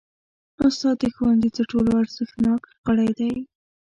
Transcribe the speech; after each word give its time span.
استاد 0.65 0.95
د 1.01 1.03
ښوونځي 1.15 1.49
تر 1.57 1.63
ټولو 1.71 1.89
ارزښتناک 2.01 2.61
غړی 2.85 3.09
دی. 3.19 3.33